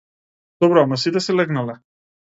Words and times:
Добро 0.65 0.81
ама 0.85 0.99
сите 1.03 1.23
си 1.27 1.37
легнале. 1.41 1.81